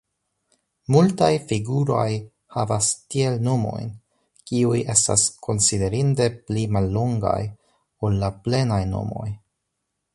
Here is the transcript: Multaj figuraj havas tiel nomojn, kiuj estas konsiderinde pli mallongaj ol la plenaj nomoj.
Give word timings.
Multaj 0.93 1.27
figuraj 1.49 2.05
havas 2.55 2.87
tiel 3.15 3.37
nomojn, 3.47 3.91
kiuj 4.51 4.79
estas 4.95 5.27
konsiderinde 5.49 6.29
pli 6.47 6.65
mallongaj 6.77 7.39
ol 8.09 8.17
la 8.25 8.31
plenaj 8.47 8.83
nomoj. 8.97 9.29